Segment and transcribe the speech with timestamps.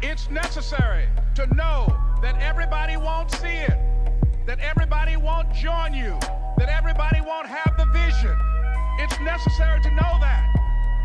[0.00, 1.88] It's necessary to know
[2.22, 3.76] that everybody won't see it,
[4.46, 6.16] that everybody won't join you,
[6.56, 8.36] that everybody won't have the vision.
[9.00, 10.46] It's necessary to know that.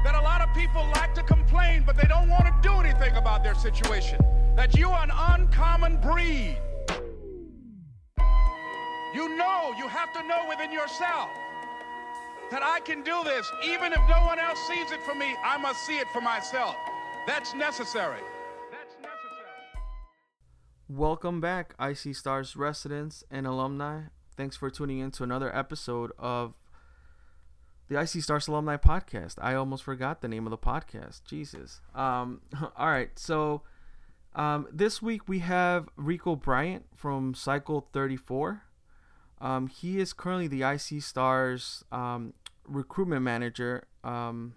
[0.04, 3.16] That a lot of people like to complain, but they don't want to do anything
[3.16, 4.20] about their situation.
[4.56, 6.60] That you are an uncommon breed.
[9.16, 11.30] You know, you have to know within yourself
[12.52, 13.52] that I can do this.
[13.66, 16.76] Even if no one else sees it for me, I must see it for myself.
[17.26, 18.20] That's necessary.
[20.90, 24.02] Welcome back, IC Stars residents and alumni.
[24.36, 26.56] Thanks for tuning in to another episode of
[27.88, 29.36] the IC Stars Alumni Podcast.
[29.42, 31.24] I almost forgot the name of the podcast.
[31.24, 31.80] Jesus.
[31.96, 32.42] Um,
[32.78, 33.62] all right, so
[34.36, 38.64] um, this week we have Rico Bryant from Cycle 34.
[39.40, 42.34] Um, he is currently the IC Stars um,
[42.68, 43.88] recruitment manager.
[44.04, 44.56] Um,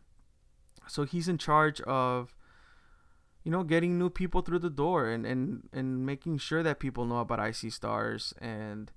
[0.88, 2.35] so he's in charge of
[3.46, 7.04] you know, getting new people through the door and, and, and making sure that people
[7.04, 8.90] know about IC Stars and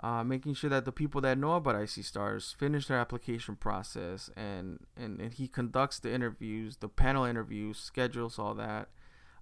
[0.00, 4.30] uh, making sure that the people that know about IC Stars finish their application process
[4.36, 8.88] and, and, and he conducts the interviews, the panel interviews, schedules all that.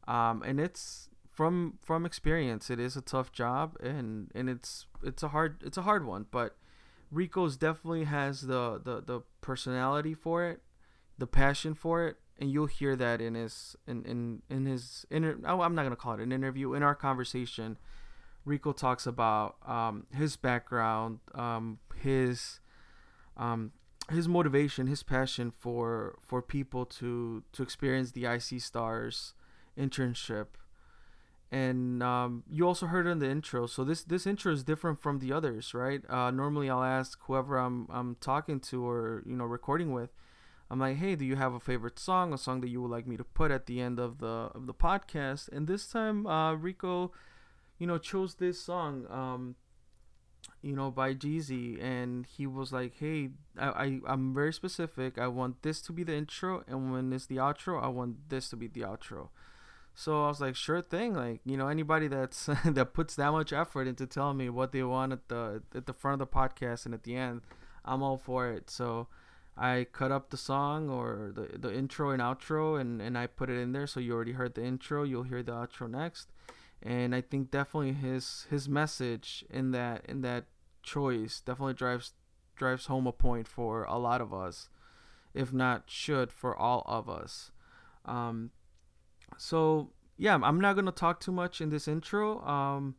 [0.06, 5.22] Um, and it's from from experience, it is a tough job and, and it's it's
[5.22, 6.56] a hard it's a hard one, but
[7.10, 10.60] Rico's definitely has the, the, the personality for it,
[11.16, 15.38] the passion for it, and you'll hear that in his in in in his inter.
[15.46, 16.74] Oh, I'm not gonna call it an interview.
[16.74, 17.78] In our conversation,
[18.44, 22.58] Rico talks about um, his background, um, his
[23.36, 23.70] um,
[24.10, 29.34] his motivation, his passion for for people to to experience the IC Stars
[29.78, 30.46] internship.
[31.52, 35.00] And um, you also heard it in the intro, so this this intro is different
[35.00, 36.02] from the others, right?
[36.10, 40.10] Uh, normally, I'll ask whoever I'm I'm talking to or you know recording with,
[40.72, 43.06] I'm like, hey, do you have a favorite song, a song that you would like
[43.06, 45.50] me to put at the end of the of the podcast?
[45.50, 47.12] And this time, uh, Rico,
[47.78, 49.56] you know, chose this song, um,
[50.62, 55.18] you know, by Jeezy, and he was like, hey, I, I I'm very specific.
[55.18, 58.48] I want this to be the intro, and when it's the outro, I want this
[58.48, 59.28] to be the outro.
[59.94, 61.12] So I was like, sure thing.
[61.12, 64.82] Like, you know, anybody that's that puts that much effort into telling me what they
[64.84, 67.42] want at the at the front of the podcast and at the end,
[67.84, 68.70] I'm all for it.
[68.70, 69.08] So
[69.56, 73.50] I cut up the song or the the intro and outro and and I put
[73.50, 73.86] it in there.
[73.86, 76.30] So you already heard the intro you'll hear the outro next.
[76.82, 80.44] And I think definitely his his message in that in that
[80.82, 82.12] choice definitely drives
[82.56, 84.68] drives home a point for a lot of us
[85.34, 87.52] if not should for all of us.
[88.06, 88.50] Um
[89.36, 92.40] so yeah I'm not to talk too much in this intro.
[92.40, 92.96] Um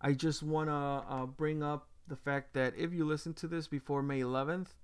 [0.00, 3.68] I just want to uh, bring up the fact that if you listen to this
[3.68, 4.74] before May 11th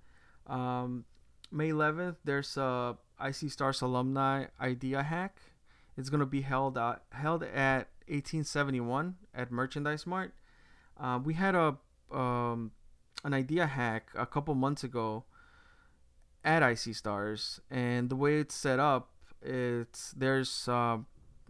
[0.49, 1.05] um,
[1.51, 5.41] May 11th, there's a IC Stars alumni idea hack.
[5.97, 10.33] It's gonna be held at held at 1871 at Merchandise Mart.
[10.99, 11.77] Uh, we had a
[12.13, 12.73] um,
[13.25, 15.25] an idea hack a couple months ago
[16.45, 19.11] at IC Stars, and the way it's set up,
[19.43, 20.99] it's there's uh,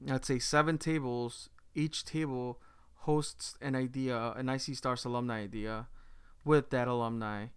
[0.07, 1.51] let's say seven tables.
[1.75, 2.59] Each table
[3.03, 5.89] hosts an idea, an IC Stars alumni idea,
[6.45, 7.49] with that alumni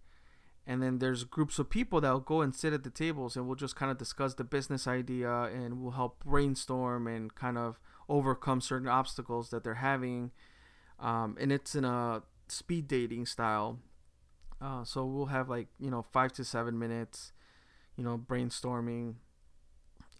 [0.66, 3.46] and then there's groups of people that will go and sit at the tables and
[3.46, 7.80] we'll just kind of discuss the business idea and we'll help brainstorm and kind of
[8.08, 10.30] overcome certain obstacles that they're having.
[11.00, 13.80] Um, and it's in a speed dating style.
[14.60, 17.32] Uh, so we'll have like you know five to seven minutes
[17.96, 19.14] you know brainstorming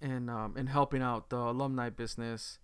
[0.00, 2.58] and um, and helping out the alumni business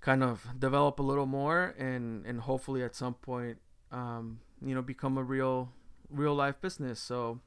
[0.00, 3.58] kind of develop a little more and and hopefully at some point
[3.92, 5.70] um, you know become a real
[6.14, 7.00] real life business.
[7.00, 7.40] So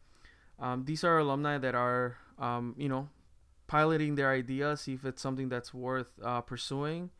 [0.60, 3.10] um, these are alumni that are, um, you know,
[3.68, 7.12] piloting their ideas, see if it's something that's worth uh, pursuing.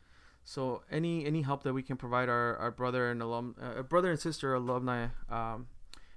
[0.44, 4.12] So any any help that we can provide our, our brother and alum uh, brother
[4.12, 5.68] and sister alumni, um,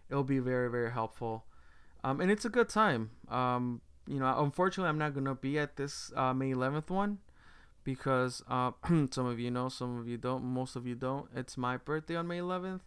[0.08, 1.44] it'll be very very helpful.
[2.04, 3.10] Um, and it's a good time.
[3.28, 7.18] Um, you know, unfortunately, I'm not gonna be at this uh, May 11th one
[7.84, 8.70] because uh,
[9.10, 11.28] some of you know, some of you don't, most of you don't.
[11.34, 12.80] It's my birthday on May 11th,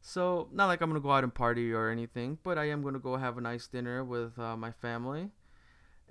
[0.00, 2.98] so not like I'm gonna go out and party or anything, but I am gonna
[2.98, 5.30] go have a nice dinner with uh, my family.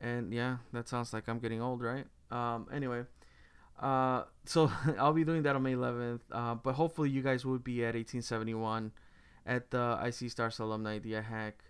[0.02, 2.06] And yeah, that sounds like I'm getting old, right?
[2.32, 3.04] Um, anyway,
[3.80, 6.22] uh, so I'll be doing that on May 11th.
[6.32, 8.92] Uh, but hopefully you guys would be at 1871
[9.46, 11.64] at the IC Stars Alumni Idea Hack.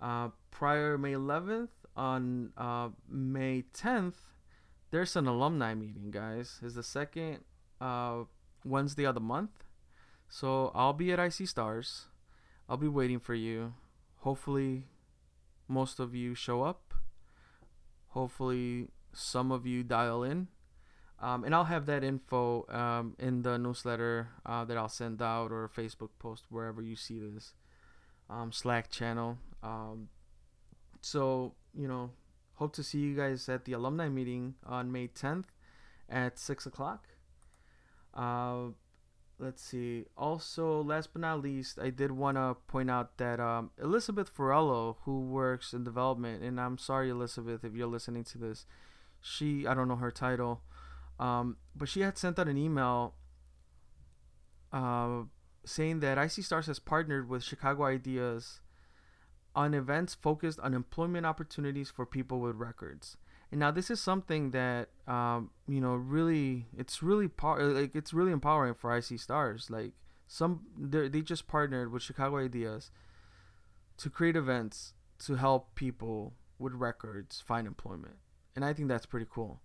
[0.00, 4.14] Uh, prior May 11th on uh, May 10th,
[4.90, 6.60] there's an alumni meeting, guys.
[6.62, 7.38] It's the second
[7.80, 8.24] uh,
[8.64, 9.61] Wednesday of the month
[10.32, 12.06] so I'll be at IC Stars.
[12.66, 13.74] I'll be waiting for you.
[14.20, 14.86] Hopefully,
[15.68, 16.94] most of you show up.
[18.08, 20.48] Hopefully, some of you dial in.
[21.20, 25.52] Um, and I'll have that info um, in the newsletter uh, that I'll send out
[25.52, 27.52] or Facebook post wherever you see this
[28.30, 29.36] um, Slack channel.
[29.62, 30.08] Um,
[31.02, 32.08] so you know,
[32.54, 35.44] hope to see you guys at the alumni meeting on May 10th
[36.08, 37.06] at six o'clock.
[38.14, 38.68] Uh,
[39.38, 40.06] let's see.
[40.16, 44.96] Also, last but not least, I did want to point out that um, Elizabeth Ferruelo,
[45.04, 48.66] who works in development, and I'm sorry, Elizabeth, if you're listening to this,
[49.20, 50.62] she I don't know her title
[51.22, 53.14] um, but she had sent out an email
[54.72, 55.22] uh,
[55.64, 58.60] saying that IC Stars has partnered with Chicago Ideas
[59.54, 63.16] on events focused on employment opportunities for people with records.
[63.52, 68.32] And now this is something that um, you know really it's really like it's really
[68.32, 69.68] empowering for IC Stars.
[69.68, 69.92] Like
[70.26, 72.90] some they just partnered with Chicago Ideas
[73.98, 74.94] to create events
[75.26, 78.16] to help people with records find employment.
[78.56, 79.60] And I think that's pretty cool.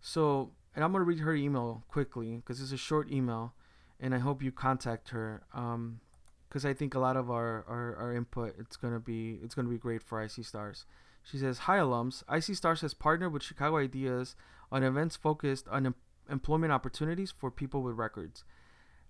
[0.00, 3.54] So and I'm gonna read her email quickly because it's a short email,
[3.98, 5.42] and I hope you contact her.
[5.52, 6.00] Um,
[6.48, 9.68] because I think a lot of our, our, our input it's gonna be it's gonna
[9.68, 10.86] be great for IC Stars.
[11.26, 14.36] She says, "Hi alums, IC Stars has partnered with Chicago Ideas
[14.70, 15.94] on events focused on em-
[16.30, 18.44] employment opportunities for people with records.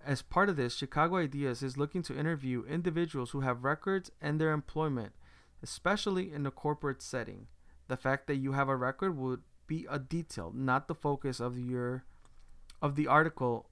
[0.01, 4.41] As part of this, Chicago Ideas is looking to interview individuals who have records and
[4.41, 5.13] their employment,
[5.63, 7.49] especially in a corporate setting.
[7.89, 11.59] The fact that you have a record would be a detail, not the focus of
[11.59, 12.05] your
[12.81, 13.69] of the article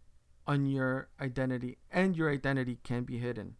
[0.47, 3.57] on your identity, and your identity can be hidden.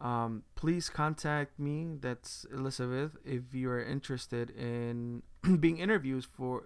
[0.00, 1.96] Um, please contact me.
[2.00, 3.12] That's Elizabeth.
[3.24, 5.22] If you are interested in
[5.60, 6.62] being interviewed for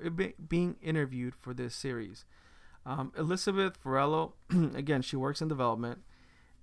[0.49, 2.25] being interviewed for this series,
[2.87, 4.33] um, Elizabeth Ferruelo.
[4.75, 6.01] again, she works in development,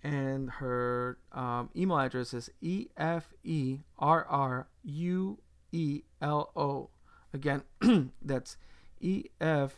[0.03, 5.37] and her um, email address is e f e r r u
[5.71, 6.89] e l o
[7.35, 7.63] Again,
[8.21, 8.55] that's
[9.01, 9.73] E F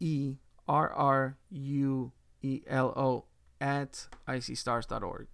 [0.00, 0.36] E
[0.66, 3.24] R R U E L O
[3.60, 5.26] at icstars.org.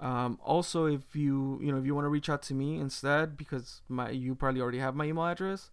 [0.00, 3.36] Um, also, if you you know if you want to reach out to me instead,
[3.36, 5.70] because my you probably already have my email address,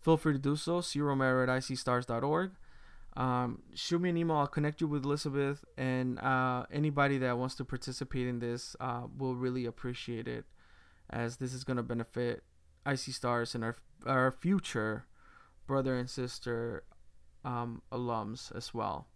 [0.00, 0.82] feel free to do so.
[0.96, 2.52] Romero at icstars.org.
[3.16, 4.38] Um, shoot me an email.
[4.38, 9.02] I'll connect you with Elizabeth and uh, anybody that wants to participate in this uh,
[9.16, 10.46] will really appreciate it,
[11.10, 12.42] as this is going to benefit
[12.86, 13.76] IC Stars and our
[14.06, 15.06] our future
[15.66, 16.84] brother and sister
[17.44, 19.08] um, alums as well.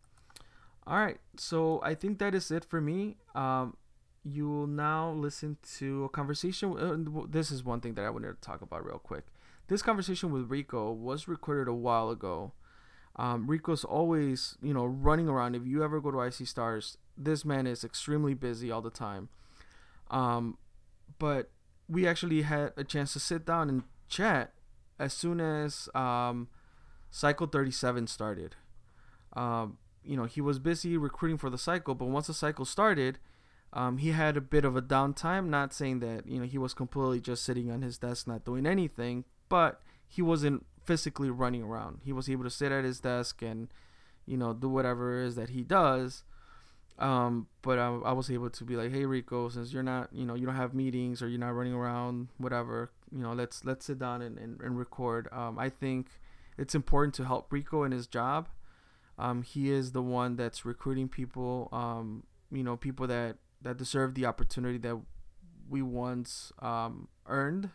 [0.86, 3.18] All right, so I think that is it for me.
[3.34, 3.76] Um,
[4.24, 6.76] you will now listen to a conversation.
[6.78, 9.24] Uh, this is one thing that I wanted to talk about real quick.
[9.68, 12.52] This conversation with Rico was recorded a while ago.
[13.16, 15.54] Um, Rico's always, you know, running around.
[15.54, 19.28] If you ever go to IC Stars, this man is extremely busy all the time.
[20.10, 20.56] Um,
[21.18, 21.50] but
[21.88, 24.52] we actually had a chance to sit down and chat
[24.98, 26.48] as soon as um,
[27.10, 28.56] Cycle 37 started.
[29.34, 33.18] Um, you know, he was busy recruiting for the cycle, but once the cycle started,
[33.72, 35.48] um, he had a bit of a downtime.
[35.48, 38.66] Not saying that you know he was completely just sitting on his desk not doing
[38.66, 42.00] anything, but he wasn't physically running around.
[42.04, 43.68] He was able to sit at his desk and
[44.26, 46.22] you know do whatever it is that he does
[46.98, 50.26] um, but I, I was able to be like, hey Rico, since you're not, you
[50.26, 53.86] know, you don't have meetings or you're not running around, whatever, you know, let's let's
[53.86, 55.28] sit down and, and, and record.
[55.30, 56.08] Um, I think
[56.56, 58.48] it's important to help Rico in his job.
[59.16, 64.14] Um, he is the one that's recruiting people, um, you know, people that that deserve
[64.14, 64.96] the opportunity that
[65.68, 67.70] we once um, earned.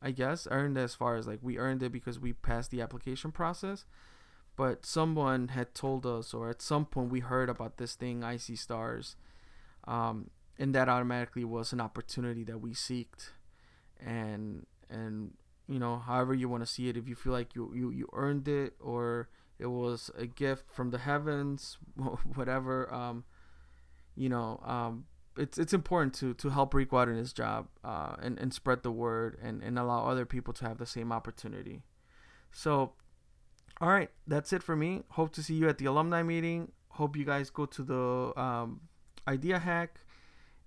[0.00, 3.32] I guess earned as far as like we earned it because we passed the application
[3.32, 3.84] process
[4.58, 8.58] but someone had told us, or at some point we heard about this thing, IC
[8.58, 9.14] Stars,
[9.86, 13.30] um, and that automatically was an opportunity that we seeked,
[14.04, 15.34] and and
[15.68, 18.08] you know, however you want to see it, if you feel like you you you
[18.12, 19.28] earned it or
[19.60, 21.78] it was a gift from the heavens,
[22.34, 23.22] whatever, um,
[24.18, 25.04] you know, um,
[25.36, 28.90] it's it's important to to help out in his job, uh, and and spread the
[28.90, 31.82] word and and allow other people to have the same opportunity.
[32.50, 32.92] So
[33.80, 35.02] all right, that's it for me.
[35.10, 36.72] Hope to see you at the alumni meeting.
[36.90, 38.80] Hope you guys go to the um,
[39.28, 40.00] idea hack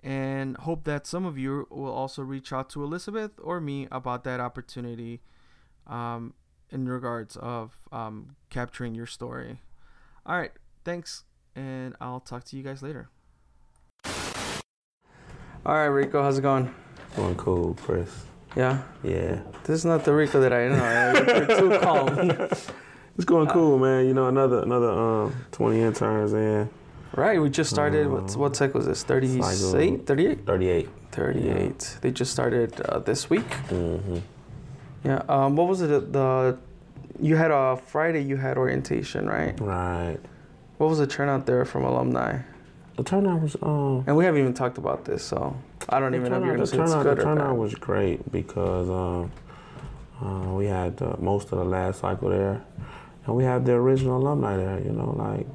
[0.04, 4.24] and hope that some of you will also reach out to Elizabeth or me about
[4.24, 5.22] that opportunity
[5.88, 6.34] um,
[6.70, 9.60] in regards of um, capturing your story.
[10.26, 10.52] All right,
[10.86, 13.10] thanks, and I'll talk to you guys later.
[15.64, 16.74] All right, Rico, how's it going?
[17.16, 18.10] Going cool, Chris.
[18.56, 18.82] Yeah.
[19.04, 19.42] Yeah.
[19.64, 21.36] This is not the Rico that I know.
[21.38, 22.30] You're too calm.
[23.16, 24.08] It's going cool, man.
[24.08, 26.70] You know, another another um, 20 interns in.
[27.14, 28.08] Right, we just started.
[28.08, 29.04] Um, what what tech was this?
[29.04, 31.46] 38, 38, 38, 38.
[31.46, 31.70] Yeah.
[32.02, 33.48] They just started uh, this week.
[33.70, 34.18] Mm-hmm.
[35.04, 35.22] Yeah.
[35.30, 36.12] Um, what was it?
[36.14, 36.58] The
[37.20, 38.24] you had a Friday.
[38.24, 39.60] You had orientation, right?
[39.60, 40.20] Right.
[40.78, 42.40] What was the turnout there from alumni?
[43.02, 44.04] The turnout was um.
[44.06, 45.58] And we haven't even talked about this, so
[45.90, 48.32] I don't even know if you're gonna the say it's good the turnout was great
[48.32, 49.32] because um,
[50.24, 52.62] uh, we had uh, most of the last cycle there,
[53.26, 54.80] and we had the original alumni there.
[54.82, 55.48] You know, like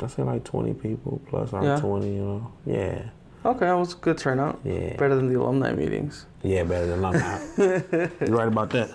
[0.00, 1.80] I say, like 20 people plus our Yeah.
[1.80, 2.14] 20.
[2.14, 3.10] You know, yeah,
[3.44, 4.60] Okay, that was a good turnout.
[4.62, 6.26] yeah, Better than the alumni meetings.
[6.44, 7.40] yeah, better than alumni.
[7.58, 8.90] You're right about that.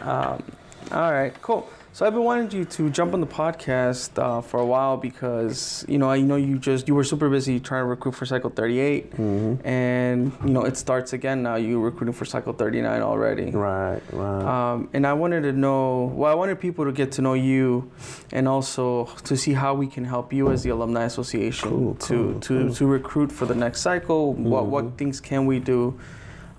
[0.00, 0.42] Um,
[0.90, 1.68] All right, cool.
[1.94, 5.84] So I've been wanting you to jump on the podcast uh, for a while because
[5.86, 8.48] you know I know you just you were super busy trying to recruit for Cycle
[8.48, 9.66] 38, Mm-hmm.
[9.66, 11.56] and you know it starts again now.
[11.56, 13.50] You're recruiting for Cycle 39 already.
[13.50, 14.72] Right, right.
[14.72, 17.90] Um, and I wanted to know, well, I wanted people to get to know you,
[18.32, 22.06] and also to see how we can help you as the alumni association Cool, to
[22.32, 22.74] cool, to cool.
[22.74, 24.32] to recruit for the next cycle.
[24.32, 24.96] What what Mhm.
[24.96, 25.98] things can we do,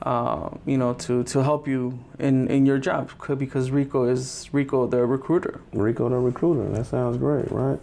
[0.03, 3.11] uh, you know, to to help you in in your job?
[3.37, 5.61] Because Rico is Rico the recruiter.
[5.73, 6.69] Rico the recruiter.
[6.69, 7.79] That sounds great, right?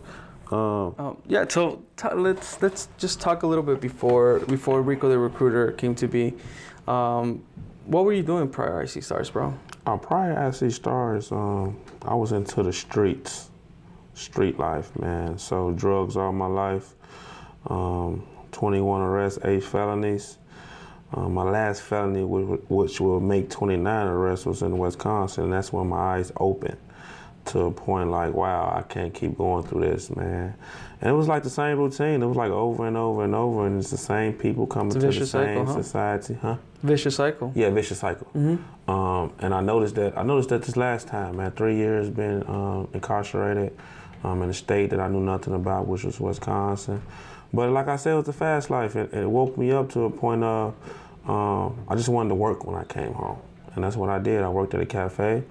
[0.52, 1.44] Um, Um, yeah.
[1.48, 5.94] So t- let's let's just talk a little bit before before Rico the recruiter came
[5.96, 6.34] to be.
[6.86, 7.42] Um,
[7.86, 9.54] what were you doing prior to IC Stars, bro?
[9.86, 13.50] Uh, prior to IC Stars, um, I was into the streets,
[14.14, 15.38] street life, man.
[15.38, 16.94] So drugs all my life.
[17.66, 20.38] Um, 21 arrests, eight felonies.
[21.12, 25.44] Um, my last felony, which, will make 29 arrests, was in Wisconsin.
[25.44, 26.76] And that's when my eyes opened
[27.46, 30.54] to a point like, wow, I can't keep going through this, man.
[31.00, 32.22] And it was like the same routine.
[32.22, 34.98] It was like over and over and over, and it's the same people coming to
[34.98, 35.82] the same cycle, huh?
[35.82, 36.56] society, huh?
[36.82, 37.52] Vicious cycle.
[37.56, 38.26] Yeah, vicious cycle.
[38.34, 38.90] Mm-hmm.
[38.90, 42.44] Um, and I noticed that I noticed that this last time, man, three years been
[42.46, 43.76] um, incarcerated
[44.24, 47.02] um, in a state that I knew nothing about, which was Wisconsin.
[47.52, 48.96] But like I said, it was a fast life.
[48.96, 50.74] It, it woke me up to a point of
[51.26, 53.38] um, I just wanted to work when I came home,
[53.74, 54.42] and that's what I did.
[54.42, 55.42] I worked at a cafe,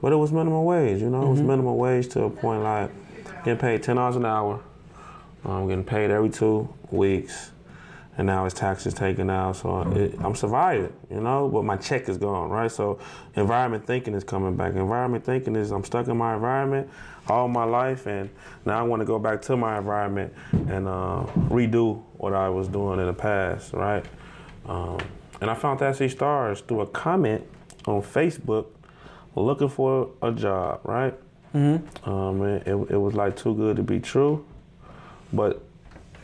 [0.00, 1.00] but it was minimum wage.
[1.00, 2.90] You know, it was minimum wage to a point like
[3.44, 4.60] getting paid ten dollars an hour.
[5.44, 7.50] I'm getting paid every two weeks
[8.18, 9.56] and now his taxes taken out.
[9.56, 12.70] So it, I'm surviving, you know, but my check is gone, right?
[12.70, 12.98] So
[13.34, 14.74] environment thinking is coming back.
[14.74, 16.88] Environment thinking is I'm stuck in my environment
[17.28, 18.30] all my life, and
[18.64, 22.68] now I want to go back to my environment and uh, redo what I was
[22.68, 24.04] doing in the past, right?
[24.66, 24.98] Um,
[25.40, 27.44] and I found that see stars through a comment
[27.86, 28.66] on Facebook
[29.34, 31.14] looking for a job, right?
[31.54, 32.08] Mm-hmm.
[32.08, 34.44] Um, it, it was like too good to be true,
[35.32, 35.62] but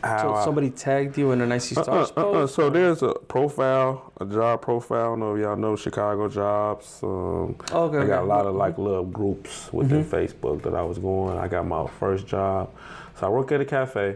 [0.03, 2.55] how So somebody tagged you in an IC Stars uh, uh, uh, post?
[2.55, 4.99] so there's a profile, a job profile.
[5.01, 6.99] I don't know if y'all know Chicago jobs.
[7.01, 8.13] Um, okay, I got okay.
[8.13, 11.37] a lot of like little groups within Facebook that I was going.
[11.37, 12.69] I got my first job.
[13.19, 14.15] So I work at a cafe.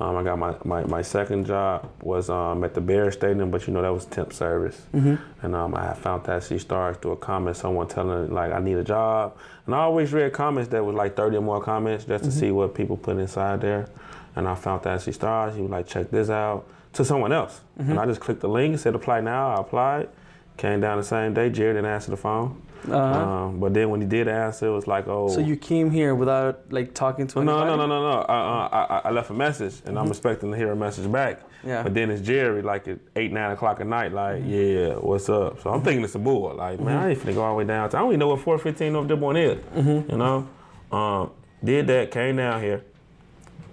[0.00, 3.66] Um, I got my, my, my second job was um, at the Bear Stadium, but
[3.68, 4.82] you know that was temp service.
[4.92, 5.20] Mhm.
[5.42, 8.76] And um, I found that C stars through a comment, someone telling like I need
[8.76, 9.36] a job.
[9.66, 12.50] And I always read comments that was like 30 or more comments just to see
[12.50, 13.88] what people put inside there.
[14.36, 15.54] And I found that she stars.
[15.54, 17.60] He was like, check this out to someone else.
[17.78, 19.50] And I just clicked the link, said apply now.
[19.56, 20.08] I applied.
[20.56, 21.50] Came down the same day.
[21.50, 22.60] Jared didn't answer the phone.
[22.86, 22.96] Uh-huh.
[22.96, 25.28] Um, but then when he did answer, it was like, oh.
[25.28, 27.46] So you came here without like talking to him?
[27.46, 28.18] No, no, no, no, no.
[28.28, 31.38] I, I, I- I left a message, and I'm expecting to hear a message back.
[31.40, 31.68] Mm-hmm.
[31.68, 31.82] Yeah.
[31.82, 34.50] But then it's Jerry, like at eight, nine o'clock at night, like, Mm-hmm.
[34.50, 35.62] yeah, what's up?
[35.62, 36.54] So I'm thinking it's a bull.
[36.54, 37.88] Like, man, I ain't finna go all the way down.
[37.88, 39.58] to- I don't even know what 415 North Dearborn is.
[39.74, 40.10] Mm-hmm.
[40.12, 40.48] You know,
[40.92, 41.30] um,
[41.64, 42.84] did that, came down here,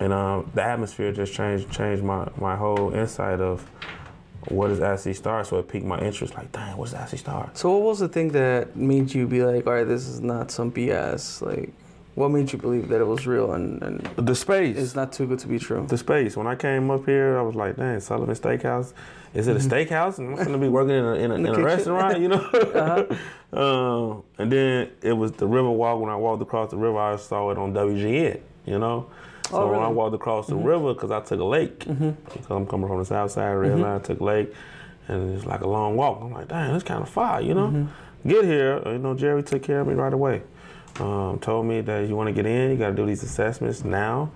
[0.02, 3.62] and um, the atmosphere just changed, changed my my whole insight of
[4.48, 5.44] what is IC Star.
[5.44, 6.34] So it piqued my interest.
[6.36, 7.52] Like, dang, what's IC Star?
[7.54, 10.50] So what was the thing that made you be like, all right, this is not
[10.52, 11.42] some BS?
[11.46, 11.72] Like,
[12.16, 14.78] what made you believe that it was real and, and The space.
[14.78, 15.86] it's not too good to be true?
[15.88, 16.36] the space.
[16.36, 18.94] When I came up here, I was like, dang, Sullivan Steakhouse.
[19.34, 20.18] Is it a steakhouse?
[20.18, 21.62] And I'm gonna be working in a, in a, in Mm-hmm.
[21.62, 22.44] a restaurant, you know?
[23.54, 26.02] um, and then it was the river walk.
[26.02, 29.08] When I walked across the river, I saw it on WGN, you know?
[29.52, 32.66] So Oh, when I walked across the river, because I took a lake, because I'm
[32.66, 34.54] coming from the south side, red line, I took a lake,
[35.08, 36.20] and it's like a long walk.
[36.22, 37.88] I'm like, dang, it's kind of far, you know?
[38.26, 40.42] Get here, you know, Jerry took care of me right away.
[41.00, 43.84] Um, told me that you want to get in, you got to do these assessments
[43.84, 44.32] now.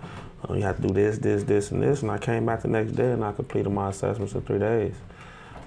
[0.49, 2.01] Uh, you have to do this, this, this, and this.
[2.01, 4.95] And I came back the next day and I completed my assessments in three days.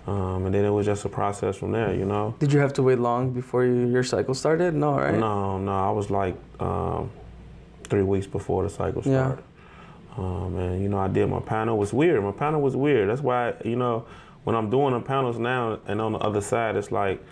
[0.07, 2.35] Um, and then it was just a process from there, you know.
[2.39, 4.75] Did you have to wait long before you, your cycle started?
[4.75, 5.15] No, right?
[5.15, 7.11] No, no, I was like um,
[7.89, 9.25] three weeks before the cycle Yeah.
[9.27, 9.45] started.
[10.17, 11.77] Um, and you know, I did my panel.
[11.77, 12.23] It was weird.
[12.23, 13.09] My panel was weird.
[13.09, 14.05] That's why you know,
[14.45, 17.23] when I'm doing the panels now, and on the other side, it's like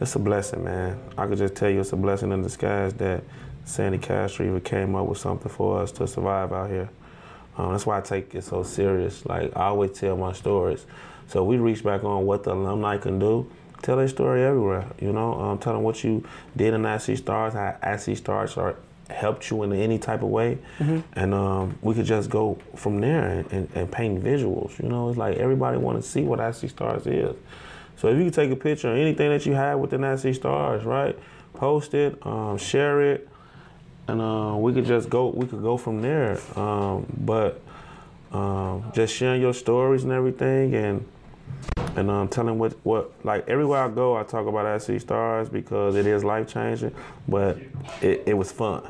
[0.00, 0.98] it's a blessing, man.
[1.16, 3.22] I could just tell you, it's a blessing in disguise that
[3.64, 6.90] Sandee Kastrul even came up with something for us to survive out here.
[7.56, 9.24] Um, that's why I take it so serious.
[9.24, 10.84] Like I always tell my stories.
[11.28, 13.46] So we reach back on what the alumni can do.
[13.82, 14.86] tell their story everywhere.
[15.00, 16.24] You know, um, tell them what you
[16.56, 18.74] did in IC Stars, how IC Stars are
[19.12, 21.00] helped you in any type of way, Mm-hmm.
[21.14, 24.78] and um, we could just go from there and, and, and paint visuals.
[24.82, 27.34] You know, it's like everybody want to see what IC Stars is.
[27.96, 30.84] So if you could take a picture of anything that you have within IC Stars,
[30.84, 31.16] right?
[31.54, 33.28] Post it, um, share it,
[34.08, 35.28] and uh, we could just go.
[35.28, 36.38] We could go from there.
[36.56, 37.60] Um, but
[38.32, 41.06] um, just sharing your stories and everything, and
[41.96, 45.94] and um, telling what what like everywhere I go, I talk about IC Stars because
[45.94, 46.94] it is life changing,
[47.28, 47.58] but
[48.00, 48.82] it, it was fun,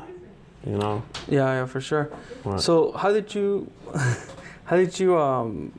[0.65, 1.03] you know.
[1.27, 2.09] Yeah, yeah, for sure.
[2.43, 2.59] Right.
[2.59, 3.69] So how did you,
[4.65, 5.71] how did you um,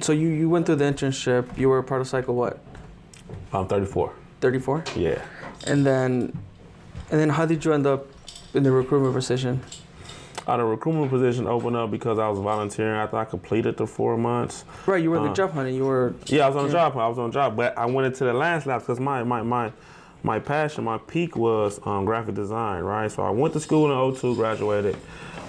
[0.00, 1.56] so you you went through the internship.
[1.58, 2.58] You were a part of cycle what,
[3.52, 4.12] I'm 34.
[4.40, 5.22] thirty four, Yeah.
[5.66, 6.36] and then,
[7.10, 8.06] and then how did you end up
[8.54, 9.60] in the recruitment position?
[10.46, 14.16] Uh, the recruitment position opened up because I was volunteering after I completed the four
[14.16, 14.64] months.
[14.86, 15.74] Right, you were the Uh, job hunting.
[15.74, 16.72] You were Yeah, I was on Yeah.
[16.72, 16.96] job.
[16.98, 19.72] I was on job, but I went into the Labs because my my my
[20.22, 23.10] my passion, my peak was um, graphic design, right?
[23.10, 24.96] So I went to school in 02, graduated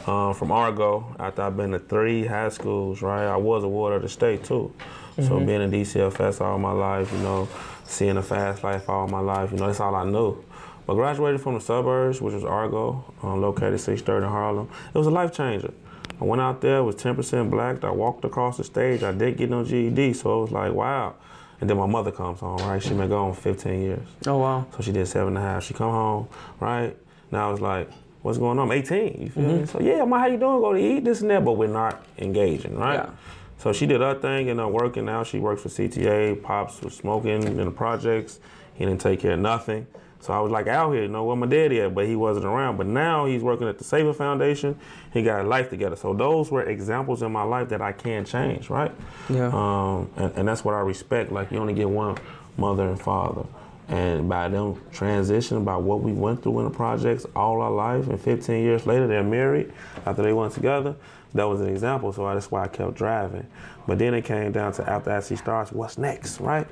[0.05, 3.25] um, from Argo after I've been to three high schools, right?
[3.25, 4.73] I was a ward of the state too.
[5.19, 7.49] So being in DCFS all my life, you know,
[7.85, 10.43] seeing the fast life all my life, you know, that's all I knew.
[10.85, 14.69] But graduated from the suburbs, which was Argo, um, located 630 in Harlem.
[14.93, 15.73] It was a life changer.
[16.21, 17.83] I went out there, was 10% black.
[17.83, 19.01] I walked across the stage.
[19.01, 21.15] I didn't get no GED, so it was like, wow.
[21.59, 22.81] And then my mother comes home, right?
[22.81, 24.07] She been gone 15 years.
[24.27, 24.65] oh wow.
[24.75, 25.63] So she did seven and a half.
[25.63, 26.27] She come home,
[26.59, 26.95] right?
[27.31, 27.89] Now it's like,
[28.21, 28.65] what's going on?
[28.65, 29.65] I'm 18, you feel me?
[29.65, 30.61] So yeah, ma, how you doing?
[30.61, 32.95] Go to eat this and that, but we're not engaging, right?
[32.95, 33.09] Yeah.
[33.57, 35.05] So she did her thing and uh, working.
[35.05, 36.41] Now she works for CTA.
[36.43, 38.39] Pops was smoking in the projects.
[38.75, 39.87] He didn't take care of nothing.
[40.27, 42.45] So I was like out here, you know, where my daddy at, but he wasn't
[42.45, 42.75] around.
[42.75, 44.77] But now he's working at the Safer Foundation.
[45.13, 45.95] He got a life together.
[45.95, 48.91] So those were examples in my life that I can change, right?
[49.29, 49.47] Yeah.
[49.53, 51.31] Um, and, and that's what I respect.
[51.31, 52.17] Like you only get one
[52.57, 53.45] mother and father.
[53.87, 58.09] And by them transitioning, by what we went through in the projects all our life,
[58.09, 59.71] and 15 years later they're married
[60.05, 60.93] after they went together,
[61.35, 62.11] that was an example.
[62.11, 63.47] So that's why I kept driving.
[63.87, 66.67] But then it came down to after IC Stars, what's next, right?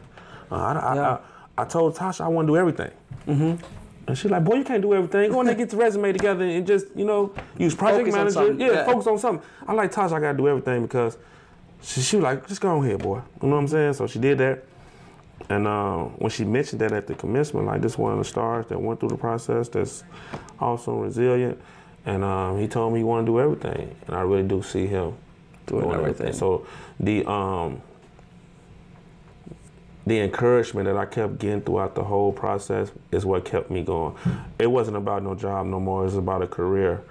[0.51, 1.09] Uh, I, I, Yeah.
[1.11, 1.19] I,
[1.57, 2.91] I told Tasha I want to do everything.
[3.27, 3.65] Mm-hmm.
[4.07, 5.31] And she's like, boy, you can't do everything.
[5.31, 8.53] Go in there, get the resume together, and just, you know, use project Focus manager.
[8.53, 8.85] Yeah, Yeah.
[8.85, 9.47] focus on something.
[9.67, 11.17] I like Tasha, I got to do everything because
[11.81, 13.21] she, she was like, just go on here, boy.
[13.41, 13.93] You know what I'm saying?
[13.93, 14.63] So she did that.
[15.49, 18.65] And uh, when she mentioned that at the commencement, like this one of the stars
[18.67, 20.03] that went through the process, that's
[20.59, 21.59] also resilient,
[22.05, 24.87] and um, he told me he want to do everything, and I really do see
[24.87, 25.13] him
[25.67, 26.31] Doing everything.
[26.33, 26.65] So
[26.99, 27.81] the um,
[30.05, 34.15] the encouragement that I kept getting throughout the whole process is what kept me going.
[34.59, 36.01] It wasn't about no job no more.
[36.01, 37.03] It was about a career.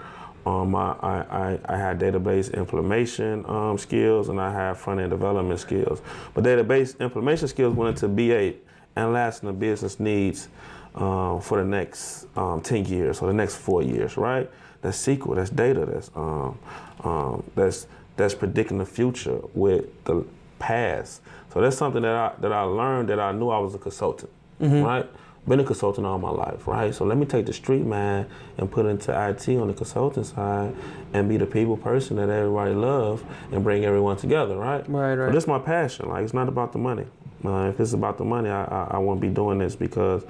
[0.46, 5.58] Um, I, I, I, had database implementation um, skills and I had front end development
[5.58, 6.02] skills.
[6.34, 8.56] But database implementation skills went into B8
[8.94, 10.48] and lasting the business needs
[10.96, 14.50] um, for the next um, 10 years or the next four years, right?
[14.82, 16.58] That's SQL, that's data, that's, um,
[17.02, 20.26] um, that's, that's predicting the future with the
[20.58, 21.20] past.
[21.52, 24.30] So that's something that I, that I learned that I knew I was a consultant,
[24.60, 25.08] right?
[25.46, 26.94] Been a consultant all my life, right?
[26.94, 30.74] So let me take the street man and put into IT on the consulting side
[31.12, 34.88] and be the people person that everybody love and bring everyone together, right?
[34.88, 35.28] Right, right.
[35.28, 36.08] So this is my passion.
[36.08, 37.04] Like it's not about the money.
[37.44, 40.24] Uh, if it's about the money, I, I, I won't be doing this because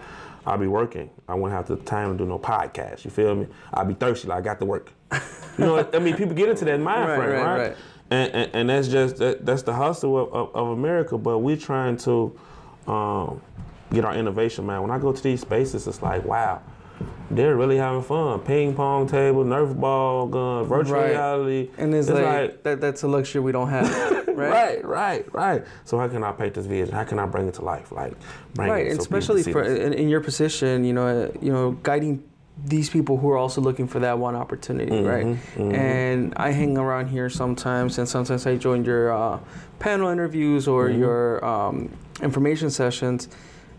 [0.47, 1.09] I'll be working.
[1.29, 3.05] I won't have the time to do no podcast.
[3.05, 3.47] You feel me?
[3.73, 4.27] I'll be thirsty.
[4.27, 4.91] Like I got to work.
[5.57, 7.69] You know, I mean, people get into that mind Right, frame, right, right?
[7.69, 7.77] right.
[8.11, 11.17] And, and, and that's just that, that's the hustle of, of, of America.
[11.19, 12.39] But we're trying to
[12.87, 13.41] um,
[13.93, 14.83] get our innovation, man.
[14.83, 16.61] When I go to these spaces, it's like, wow,
[17.31, 18.41] they're really having fun.
[18.41, 21.11] Ping pong table, Nerf ball gun, virtual Right.
[21.11, 21.71] reality.
[21.79, 23.89] And it's, like, that, that's a luxury we don't have,
[24.29, 24.37] right?
[24.37, 25.65] right, right, right.
[25.85, 26.95] So how can I paint this vision?
[26.95, 27.91] How can I bring it to life?
[27.91, 28.13] Like
[28.55, 32.23] bring right, so especially for in, in your position, you know, you know, guiding
[32.63, 35.07] these people who are also looking for that one opportunity, Mm-hmm,
[35.61, 35.75] right?
[35.75, 39.39] And I hang around here sometimes, and sometimes I join your uh,
[39.81, 41.01] panel interviews or Mm-hmm.
[41.01, 41.91] your um,
[42.23, 43.29] information sessions.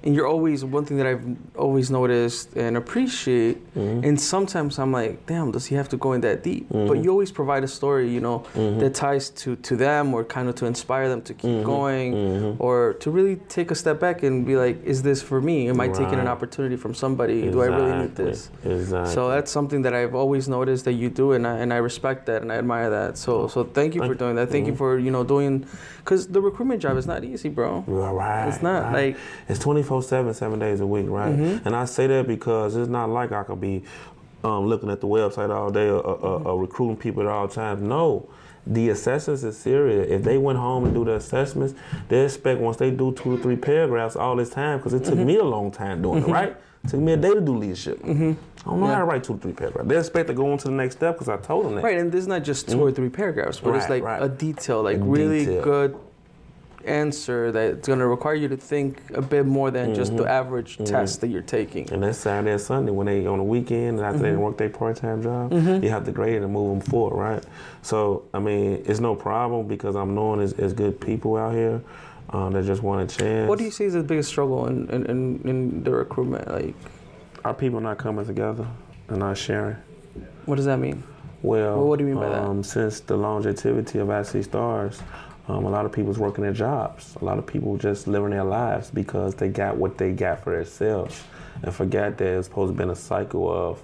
[0.05, 1.25] And you're always one thing that I've
[1.57, 3.57] always noticed and appreciate.
[3.73, 4.05] Mm-hmm.
[4.05, 6.67] And sometimes I'm like, damn, does he have to go in that deep?
[6.69, 8.79] But you always provide a story, you know, Mm-hmm.
[8.81, 11.63] that ties to to them or kind of to inspire them to keep Mm-hmm.
[11.75, 15.69] going or to really take a step back and be like, is this for me?
[15.69, 17.49] Am I taking an opportunity from somebody?
[17.49, 18.51] Do I really need this?
[18.63, 19.13] Exactly.
[19.15, 22.25] So that's something that I've always noticed that you do, and I, and I respect
[22.27, 23.17] that and I admire that.
[23.17, 24.47] So so thank you for doing that.
[24.53, 25.65] Thank you for you know doing,
[26.05, 27.83] because the recruitment job is not easy, bro.
[27.87, 28.93] Right, It's not, right.
[28.93, 29.51] like- Mm-hmm.
[29.51, 31.67] it's 24 7 seven days a week right mm-hmm.
[31.67, 33.83] and i say that because it's not like i could be
[34.45, 37.81] um, looking at the website all day or, or, or recruiting people at all times.
[37.81, 38.29] No,
[38.67, 40.09] the assessors is serious.
[40.09, 41.73] If they went home and do the assessments,
[42.09, 45.15] they expect once they do two or three paragraphs all this time, because it took
[45.15, 45.25] mm-hmm.
[45.25, 46.31] me a long time doing it, mm-hmm.
[46.31, 46.57] right?
[46.87, 47.99] Took me a day to do leadership.
[48.03, 48.83] I don't know Mm-hmm.
[48.83, 48.93] Yeah.
[48.93, 49.87] how to write two or three paragraphs.
[49.87, 51.83] They expect to go on to the next step because I told them that.
[51.83, 53.91] Right, and this is not just 2 or three paragraphs, but it's Mm-hmm.
[53.93, 54.23] Like right.
[54.23, 55.63] a detail, like A really detail.
[55.63, 55.97] good
[56.85, 60.23] answer that's going to require you to think a bit more than just Mm-hmm.
[60.23, 61.91] the average test that you're taking.
[61.91, 64.23] And that's Saturday and Sunday when they on the weekend and after Mm-hmm.
[64.31, 67.43] they work their part time job, you have to grade and move them forward, right?
[67.81, 71.81] So I mean, it's no problem because I'm knowing there's good people out here
[72.29, 73.47] um, that just want a chance.
[73.49, 76.49] What do you see as the biggest struggle in, in, in, in the recruitment?
[76.51, 76.75] Like,
[77.43, 78.67] Our people not coming together
[79.09, 79.77] and not sharing.
[80.45, 81.03] what does that mean?
[81.41, 82.41] Well, Well, what do you mean by that?
[82.43, 85.01] um, Since the longevity of IC Stars,
[85.47, 87.15] um, a lot of people's working their jobs.
[87.21, 90.55] A lot of people just living their lives because they got what they got for
[90.55, 91.23] themselves
[91.61, 93.81] and forgot that it's supposed to be a cycle of.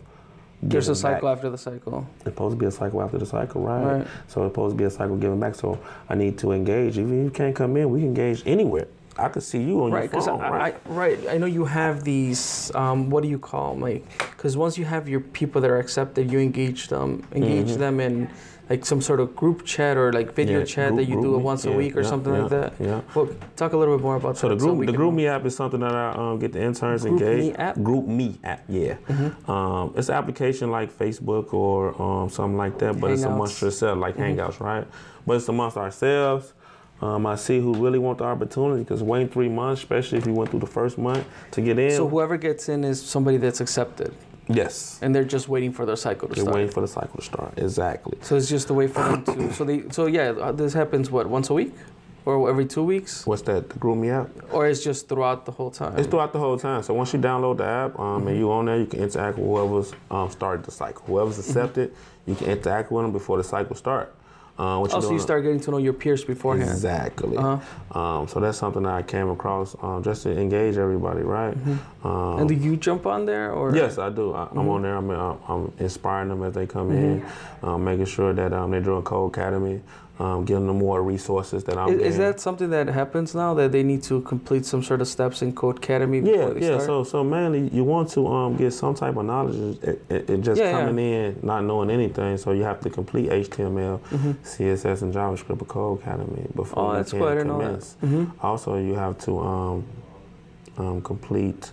[0.62, 1.14] There's a giving back.
[1.14, 2.08] cycle after the cycle.
[2.16, 3.98] It's supposed to be a cycle after the cycle, right?
[4.00, 4.08] Right.
[4.28, 5.56] So it's supposed to be a cycle giving back.
[5.56, 6.98] So I need to engage.
[6.98, 8.88] Even if you can't come in, we can engage anywhere.
[9.18, 10.76] I could see you on Right, your phone, I, right?
[10.86, 12.72] I, right, I know you have these.
[12.76, 13.82] Um, what do you call them?
[13.82, 18.00] Like, because once you have your people that are accepted, you engage them, engage them
[18.00, 18.30] in
[18.70, 20.60] like some sort of group chat or like video Mm-hmm.
[20.62, 21.44] Yeah, chat group- that you do me.
[21.44, 22.74] once a Yeah, week or yeah, something like that.
[22.80, 23.02] yeah.
[23.14, 24.56] Well, talk a little bit more about So that.
[24.56, 27.22] the group, we the GroupMe app is something that I um, get the interns Group
[27.22, 27.48] engaged.
[27.48, 27.76] Me app?
[27.76, 27.86] Mm-hmm.
[27.86, 28.96] GroupMe app, yeah.
[29.48, 33.26] Um, it's an application like Facebook or um, something like that, but it's Hangouts.
[33.26, 33.34] Mm-hmm.
[33.34, 34.88] amongst yourself, like Hangouts, right?
[35.28, 36.54] But it's amongst ourselves.
[37.02, 40.34] Um, I see who really want the opportunity because waiting three months, especially if you
[40.34, 41.92] went through the first month to get in.
[41.92, 44.14] So whoever gets in is somebody that's accepted,
[44.48, 46.46] yes, and they're just waiting for their cycle to start.
[46.46, 47.54] they're waiting for the cycle to start.
[47.58, 48.18] Exactly.
[48.22, 49.54] So it's just a way for them to.
[49.54, 49.90] So they.
[49.90, 51.74] So yeah, uh, this happens what once a week,
[52.26, 53.70] or every two weeks, What's that?
[53.70, 54.30] The GroupMe app?
[54.54, 55.98] or it's just throughout the whole time.
[55.98, 56.84] It's throughout the whole time.
[56.84, 59.48] So once you download the app um, and you on there, you can interact with
[59.48, 61.04] whoever's um, started the cycle.
[61.08, 61.50] Whoever's Mm-hmm.
[61.50, 61.96] accepted,
[62.28, 64.14] you can interact with them before the cycle start.
[64.62, 66.70] Uh, what Oh, so you start getting to know your peers beforehand.
[66.70, 67.36] Exactly.
[67.36, 68.00] Uh-huh.
[68.00, 71.54] Um, so that's something that I came across um, just to engage everybody, right?
[71.54, 72.40] Um, Mm-hmm.
[72.40, 74.34] And do you jump on there, or Yes, I do.
[74.34, 74.70] I, I'm Mm-hmm.
[74.70, 74.96] on there.
[74.98, 75.10] I'm,
[75.48, 77.26] I'm, inspiring them as they come in,
[77.64, 79.82] um, making sure that um, they're doing Codecademy,
[80.20, 83.72] um, giving them more resources that I'm Is, is that something that happens now that
[83.72, 86.68] they need to complete some sort of steps in Codecademy Yeah, they yeah.
[86.78, 86.84] start?
[86.84, 89.78] So, so mainly you want to um, get some type of knowledge.
[90.10, 90.86] It just Yeah, yeah.
[90.86, 94.00] coming in not knowing anything, so you have to complete HTML,
[94.44, 96.80] CSS, and JavaScript Codecademy before Mm-hmm.
[96.80, 97.28] Oh, you that's can cool.
[97.28, 97.96] I didn't know that.
[98.00, 98.32] commence.
[98.42, 99.84] Also, you have to um,
[100.78, 101.72] um, complete.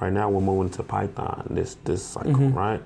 [0.00, 2.56] Right now, we're moving to Python this this cycle, Mm-hmm.
[2.56, 2.80] right?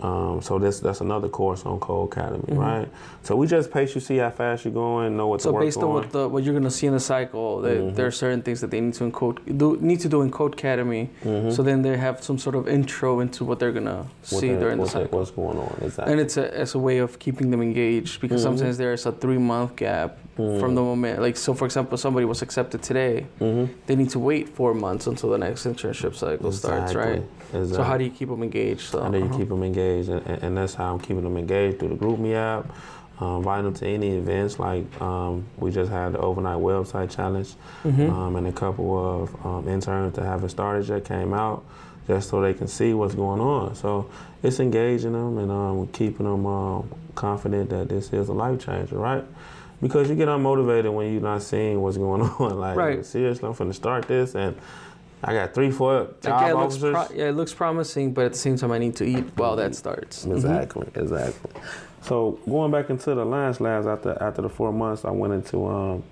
[0.00, 2.88] Um, so this that's another course on Codecademy, right?
[3.22, 5.44] So we just pace you, see how fast you're going, know what Mm-hmm.
[5.44, 5.94] So to work based on on.
[5.94, 7.94] what the what you're gonna see in the cycle, that Mm-hmm.
[7.96, 11.08] there are certain things that they need to encode do need to do in Codecademy.
[11.52, 14.34] So then they have some sort of intro into what they're gonna Mm-hmm.
[14.34, 15.18] what see during the cycle.
[15.18, 16.12] what's going on exactly.
[16.12, 18.56] And it's a it's a way of keeping them engaged because Mm-hmm.
[18.58, 22.40] sometimes there's a three month gap from the moment like so for example somebody was
[22.42, 23.26] accepted today,
[23.86, 27.22] they need to wait four months until the next internship cycle starts, right?
[27.52, 28.80] Exactly, So how do you keep them engaged?
[28.90, 29.38] So, And then you uh-huh.
[29.38, 32.64] keep them engaged, and, and that's how I'm keeping them engaged through the GroupMe app.
[33.20, 37.50] Um, inviting them to any events like um, we just had the overnight website challenge,
[37.84, 38.10] Mm-hmm.
[38.10, 38.88] um, and a couple
[39.22, 41.62] of um, interns that haven't started yet came out
[42.08, 43.74] just so they can see what's going on.
[43.76, 44.10] So
[44.42, 48.96] it's engaging them and um, keeping them um, confident that this is a life changer,
[48.96, 49.24] right?
[49.82, 52.58] Because you get unmotivated when you're not seeing what's going on.
[52.58, 53.04] like, Right.
[53.04, 54.56] seriously, I'm finna start this, and
[55.24, 56.94] I got three, four Like, yeah, it looks officers.
[57.08, 59.56] pro- yeah, it looks promising, but at the same time, I need to eat while
[59.56, 60.24] that starts.
[60.24, 61.50] Exactly, exactly.
[62.02, 65.64] So going back into the Alliance Labs after after the four months, I went into
[65.66, 66.02] um,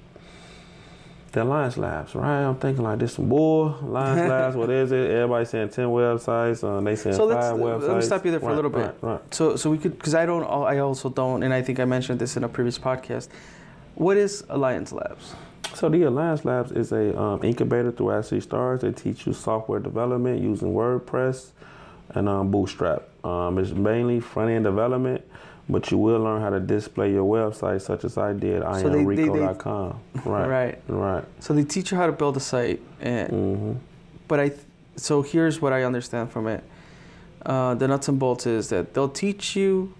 [1.33, 2.14] the Alliance Labs.
[2.14, 4.54] Right, I'm thinking like this some bull Alliance Labs.
[4.56, 5.11] What is it?
[5.11, 6.62] Everybody saying ten websites.
[6.62, 7.88] Uh, they saying So five websites.
[7.88, 8.94] let me stop you there for Right, a little bit.
[9.00, 9.35] Right, right.
[9.35, 12.20] So, so we could, because I don't, I also don't, and I think I mentioned
[12.20, 13.26] this in a previous podcast.
[13.94, 15.35] What is Alliance Labs?
[15.74, 18.81] So the Alliance Labs is a um, incubator through IC Stars.
[18.81, 21.50] They teach you software development using WordPress
[22.11, 23.03] and um, Bootstrap.
[23.24, 25.22] Um, it's mainly front end development,
[25.68, 28.62] but you will learn how to display your website, such as I did.
[28.62, 30.00] I So they- am they- they- Rico.com.
[30.24, 30.48] Right.
[30.48, 30.79] Right.
[30.88, 31.24] Right.
[31.38, 33.72] So they teach you how to build a site, and hmm
[34.26, 34.61] but I, th-
[34.94, 36.62] so here's what I understand from it.
[37.44, 39.92] Uh, the nuts and bolts is that they'll teach you,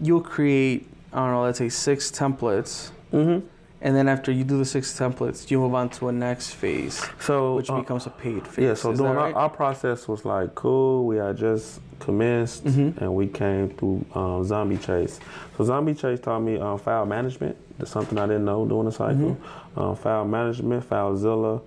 [0.00, 3.38] you'll create, I don't know, let's say six templates, hmm
[3.82, 7.04] and then after you do the six templates, you move on to a next phase,
[7.20, 8.64] So which uh, becomes a paid phase.
[8.64, 8.74] yeah.
[8.74, 9.34] So Is doing our, right?
[9.34, 11.04] our process was like cool.
[11.04, 12.96] We had just commenced, Mhm.
[13.02, 15.20] and we came through um, Zombie Chase.
[15.58, 17.54] So Zombie Chase taught me um, file management.
[17.78, 19.36] That's something I didn't know during the cycle.
[19.36, 19.78] Mm-hmm.
[19.78, 21.60] Um, file management, FileZilla.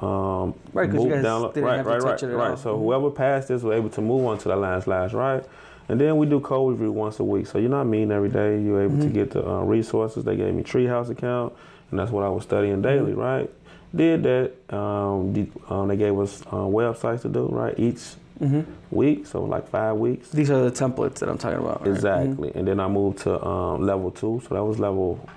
[0.00, 1.42] um, Right, 'cause you guys down.
[1.52, 2.50] didn't right, have to right, touch right, it at right.
[2.52, 2.56] all.
[2.56, 2.78] So Mhm.
[2.80, 5.44] whoever passed this was able to move on to the last slash, right?
[5.90, 7.46] And then we do code review once a week.
[7.48, 8.60] So you're not meeting every day.
[8.62, 9.12] You're able to Mm-hmm.
[9.12, 10.22] get the uh, resources.
[10.24, 11.52] They gave me Treehouse account,
[11.90, 13.20] and that's what I was studying daily, Mm-hmm.
[13.20, 13.50] right?
[13.94, 14.52] Did that.
[14.74, 17.74] Um, the, um, they gave us uh, websites to do, right?
[17.78, 18.60] Each Mm-hmm.
[18.90, 20.30] week, so like five weeks.
[20.30, 21.82] These are the templates that I'm talking about.
[21.82, 21.90] right?
[21.90, 22.50] Exactly.
[22.54, 24.40] And then I moved to um, level two.
[24.48, 25.28] So that was level,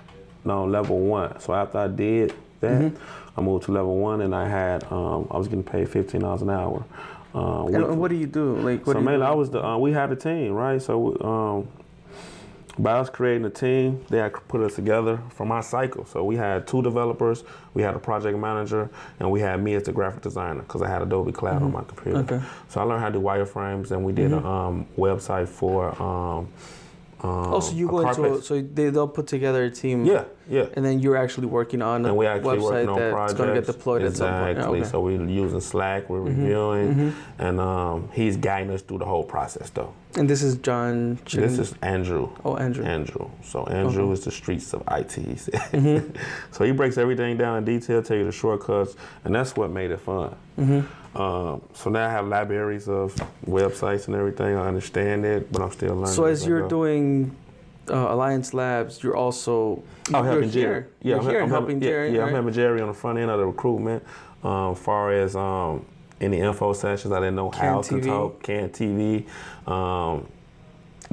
[0.46, 1.38] no, level one.
[1.42, 3.40] So after I did that, Mm-hmm.
[3.40, 6.50] I moved to level one and I had, um, I was getting paid $15 an
[6.52, 6.86] hour.
[7.36, 7.84] Uh, And, weekly.
[7.86, 8.56] and what do you do?
[8.58, 9.26] Like, what so mainly?
[9.26, 10.82] I was the, uh, we had a team, right?
[10.82, 11.68] So um,
[12.78, 16.06] by us creating a team, they had put us together for my cycle.
[16.06, 17.44] So we had two developers,
[17.74, 20.90] we had a project manager, and we had me as the graphic designer because I
[20.90, 22.20] had Adobe Cloud on my computer.
[22.20, 22.34] Mm-hmm.
[22.36, 22.46] Okay.
[22.70, 26.00] So I learned how to do wireframes, and we did a um, website for.
[26.02, 26.48] Um,
[27.24, 30.04] um, Oh, so you a go into a, so they they'll put together a team.
[30.06, 30.66] yeah, yeah.
[30.76, 33.34] And then you're actually working on a And we actually website on that's projects.
[33.38, 34.28] going to get deployed exactly.
[34.28, 34.58] at some point.
[34.58, 34.80] Yeah, okay.
[34.82, 34.92] Mm-hmm.
[34.92, 39.70] So we're using Slack, we're reviewing, and um, he's guiding us through the whole process,
[39.70, 39.94] though.
[40.16, 41.18] And this is John.
[41.26, 42.30] This is Andrew.
[42.46, 42.84] Oh, Andrew.
[42.86, 43.30] Andrew.
[43.44, 45.14] So Andrew is the streets of IT.
[45.14, 45.54] He said.
[45.72, 46.16] Mm-hmm.
[46.52, 49.92] so he breaks everything down in detail, tell you the shortcuts, and that's what made
[49.92, 50.36] it fun.
[51.14, 51.22] Mm-hmm.
[51.22, 54.56] Um, so now I have libraries of websites and everything.
[54.56, 56.08] I understand it, but I'm still learning.
[56.14, 57.36] So as you're doing
[57.90, 60.52] uh, Alliance Labs, you're also Oh, you're helping here.
[60.52, 60.86] Jerry.
[61.02, 62.12] You're I'm, I'm helping Jerry.
[62.14, 62.28] Yeah, right?
[62.28, 64.04] I'm helping Jerry on the front end of the recruitment.
[64.44, 65.86] Um, far as um,
[66.20, 68.06] any info sessions, I didn't know how Can to TV.
[68.06, 68.44] talk.
[68.44, 69.26] Can TV.
[69.72, 70.28] Um,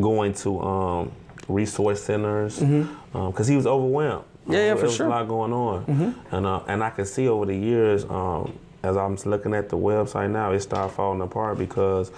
[0.01, 1.13] going to um,
[1.49, 4.25] resource centers because he was overwhelmed.
[4.45, 4.53] Mm-hmm.
[4.53, 5.07] Yeah, yeah, Um, for there was sure.
[5.07, 5.13] Mm-hmm.
[5.13, 8.97] a lot going on, and uh, and I can see over the years um, as
[8.97, 12.11] I'm looking at the website now, it started falling apart because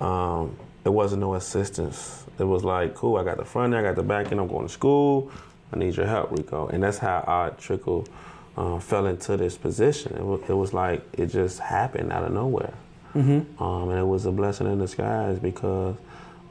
[0.00, 2.24] um, there wasn't no assistance.
[2.38, 4.46] It was like, cool, I got the front end, I got the back end, I'm
[4.48, 5.30] going to school.
[5.72, 6.68] I need your help, Rico.
[6.68, 8.06] And that's how I trickle
[8.56, 10.14] uh, fell into this position.
[10.16, 12.74] It was, it was like it just happened out of nowhere,
[13.14, 13.62] Mm-hmm.
[13.62, 15.96] um, and it was a blessing in disguise because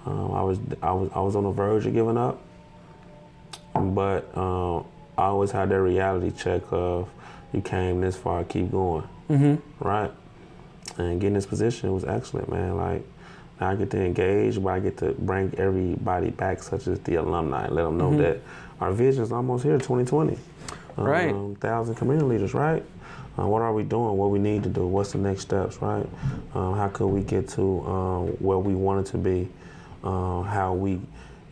[0.05, 2.41] um, I was I was I was on the verge of giving up,
[3.75, 4.85] but um,
[5.17, 7.09] I always had that reality check of
[7.53, 9.85] you came this far, keep going, Mm-hmm.
[9.85, 10.11] right?
[10.97, 12.77] And getting this position was excellent, man.
[12.77, 13.03] Like
[13.59, 17.15] now I get to engage, but I get to bring everybody back, such as the
[17.15, 18.39] alumni, and let them know that
[18.79, 20.37] our vision is almost here, 2020.
[20.95, 21.29] Right.
[21.29, 22.83] Um, thousand community leaders, right?
[23.37, 24.17] Uh, what are we doing?
[24.17, 24.87] What we need to do?
[24.87, 26.07] What's the next steps, right?
[26.55, 29.47] Um, how could we get to um, where we wanted to be?
[30.03, 30.99] Um, how we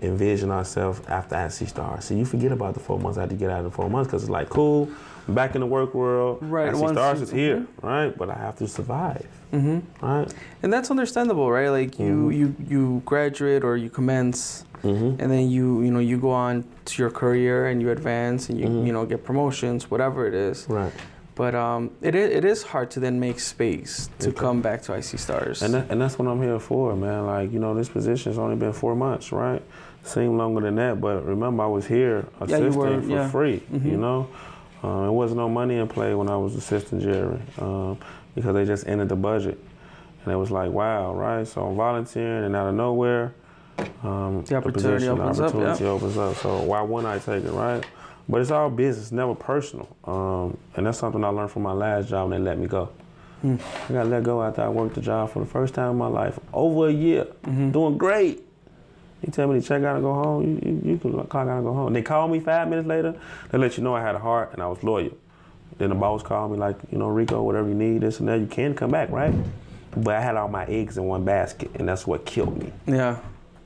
[0.01, 2.01] envision ourselves after IC Star.
[2.01, 3.89] So you forget about the four months I had to get out of the four
[3.89, 4.89] months because it's like, cool,
[5.27, 6.39] back in the work world.
[6.41, 8.15] Right, IC once Stars you- is here, right?
[8.15, 10.05] But I have to survive, Mm-hmm.
[10.05, 10.33] right?
[10.63, 11.69] And that's understandable, right?
[11.69, 12.37] Like you, Mhm.
[12.37, 15.19] you, you graduate or you commence, Mm-hmm.
[15.19, 18.59] and then you, you know, you go on to your career and you advance and
[18.59, 18.85] you, Mhm.
[18.85, 20.67] you know, get promotions, whatever it is.
[20.69, 20.91] Right.
[21.33, 24.37] But um, it is, it is hard to then make space to Okay.
[24.39, 25.61] come back to IC Stars.
[25.63, 27.25] And that, and that's what I'm here for, man.
[27.25, 29.61] Like you know, this position's only been four months, right?
[30.03, 33.29] Seemed longer than that, but remember, I was here Yeah, assisting were, for yeah.
[33.29, 33.63] free.
[33.73, 33.99] You Mhm.
[33.99, 34.27] know,
[34.85, 37.97] uh, there wasn't no money in play when I was assisting Jerry um,
[38.35, 39.57] because they just ended the budget,
[40.23, 41.47] and it was like, wow, right?
[41.47, 43.33] So I'm volunteering, and out of nowhere,
[44.03, 45.59] um, The opportunity position, opens up, yeah.
[45.59, 46.35] opportunity opens up.
[46.37, 47.83] So why wouldn't I take it, right?
[48.27, 52.09] But it's all business, never personal, um, and that's something I learned from my last
[52.09, 52.89] job, and they let me go.
[53.41, 53.57] Hmm.
[53.89, 56.07] I got let go after I worked the job for the first time in my
[56.07, 57.71] life, over a year, Mm-hmm.
[57.71, 58.43] doing great.
[59.25, 61.57] You tell me to check out and go home, you, you, you can clock out
[61.57, 61.93] and go home.
[61.93, 64.61] They called me five minutes later, they let you know I had a heart and
[64.61, 65.17] I was loyal.
[65.77, 68.39] Then the boss called me like, you know, Rico, whatever you need, this and that,
[68.39, 69.33] you can come back, right?
[69.97, 72.71] But I had all my eggs in one basket, and that's what killed me.
[72.85, 73.19] yeah.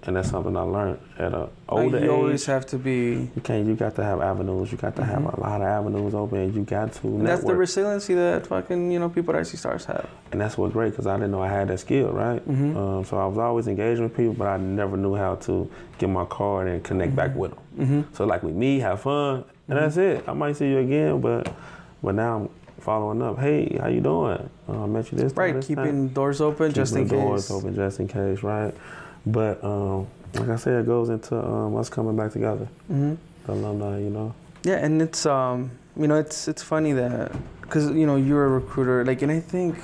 [0.03, 2.09] And that's something I learned at a Like, older you age.
[2.09, 3.29] always have to be.
[3.35, 3.67] you can't.
[3.67, 4.71] You got to have avenues.
[4.71, 6.53] You got to have a lot of avenues open.
[6.53, 9.83] You got to And that's the resiliency that fucking you know people at IC Stars
[9.85, 10.07] have.
[10.31, 12.41] and that's what's great because I didn't know I had that skill, right?
[12.47, 12.77] Mhm.
[12.77, 16.09] Um, so I was always engaging with people, but I never knew how to get
[16.09, 17.59] my card and connect back with them.
[17.79, 18.01] Mm-hmm.
[18.13, 20.23] So like with me, have fun, and that's it.
[20.27, 21.51] I might see you again, but
[22.01, 23.37] but now I'm following up.
[23.37, 24.49] Hey, how you doing?
[24.69, 26.07] Uh, I met you this time, Right, this keeping time.
[26.09, 28.73] doors open just in Keeping the doors open just in case, right?
[29.25, 33.53] But um, like I said, it goes into um, us coming back together, hmm the
[33.53, 34.33] alumni, you know.
[34.63, 38.49] Yeah, and it's um, you know, it's it's funny that because you know you're a
[38.49, 39.77] recruiter, like, and I think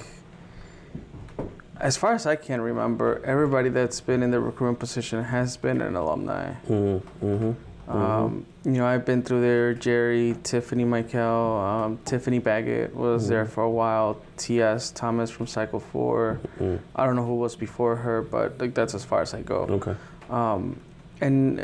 [1.79, 5.81] as far as I can remember, everybody that's been in the recruitment position has been
[5.81, 6.53] an alumni.
[6.67, 7.25] Mm-hmm.
[7.25, 7.51] Mm-hmm.
[7.87, 9.73] Um, you know, I've been through there.
[9.75, 13.49] Jerry, Tiffany, Michael, um, Tiffany Baggett was there Mhm.
[13.49, 14.17] for a while.
[14.37, 14.89] T.S.
[14.91, 16.39] Thomas from Cycle Four.
[16.59, 19.41] mm I don't know who was before her, but like that's as far as I
[19.41, 19.67] go.
[19.69, 19.95] Okay.
[20.29, 20.77] Um,
[21.21, 21.59] and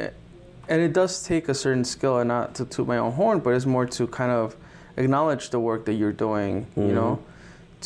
[0.70, 3.54] and it does take a certain skill, and not to toot my own horn, but
[3.56, 4.56] it's more to kind of
[4.98, 6.68] acknowledge the work that you're doing.
[6.76, 6.94] You Mhm.
[6.94, 7.20] know,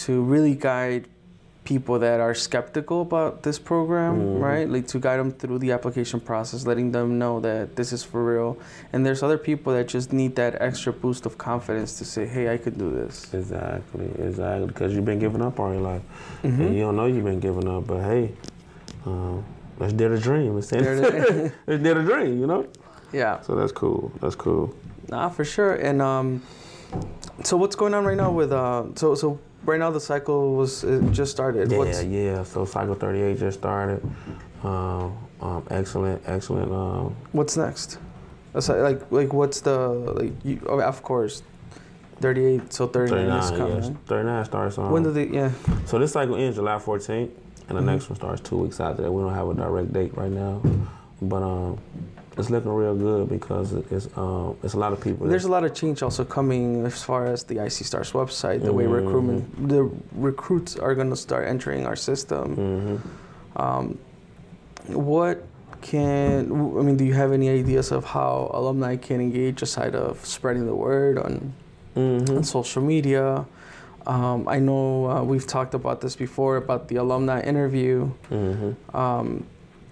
[0.04, 1.08] to really guide
[1.66, 4.42] people that are skeptical about this program, Mhm.
[4.42, 4.70] right?
[4.70, 8.24] Like to guide them through the application process, letting them know that this is for
[8.24, 8.58] real.
[8.94, 12.54] And there's other people that just need that extra boost of confidence to say, "Hey,
[12.54, 14.68] I could do this." Exactly, exactly.
[14.68, 16.04] Because you've been giving up all your life,
[16.44, 16.60] Mhm.
[16.62, 17.88] and you don't know you've been giving up.
[17.88, 18.32] But hey,
[19.06, 19.44] um,
[19.80, 20.54] let's dare the dream.
[20.56, 22.40] Let's Dare the- let's dare the dream.
[22.40, 22.66] You know.
[23.12, 23.42] Yeah.
[23.42, 24.12] So that's cool.
[24.22, 24.74] That's cool.
[25.10, 25.74] Nah, for sure.
[25.74, 26.42] And um,
[27.44, 30.84] so what's going on right now with uh, so so right now the cycle was
[30.84, 31.72] it just started.
[31.72, 32.44] Yeah, What's, yeah.
[32.44, 34.02] So Cycle 38 just started.
[34.64, 36.72] Um, um, excellent, excellent.
[36.72, 38.00] Um, what's next?
[38.54, 41.44] Aside, like like what's the like you, oh, of course,
[42.22, 42.72] thirty eight.
[42.74, 43.84] So thirty nine is 39, coming.
[43.92, 44.02] yes.
[44.08, 44.92] 39 starts on.
[44.92, 45.28] When do they?
[45.28, 45.52] Yeah.
[45.86, 47.30] So this cycle ends July 14th,
[47.68, 47.86] and the Mhm.
[47.86, 49.12] next one starts two weeks after that.
[49.12, 50.62] We don't have a direct date right now,
[51.22, 51.78] but um,
[52.38, 55.28] it's looking real good because it's um, it's a lot of people.
[55.28, 58.74] There's a lot of change also coming as far as the IC Stars website, the
[58.74, 58.94] way Mhm.
[59.02, 62.46] recruitment, the recruits are going to start entering our system.
[62.56, 63.62] Mhm.
[63.62, 63.98] Um,
[64.88, 65.44] what
[65.82, 66.98] can I mean?
[66.98, 71.18] Do you have any ideas of how alumni can engage aside of spreading the word
[71.18, 71.54] on,
[71.96, 72.38] Mhm.
[72.38, 73.46] on social media?
[74.08, 78.10] Um, I know uh, we've talked about this before about the alumni interview.
[78.30, 78.76] Mhm.
[78.94, 79.46] Um,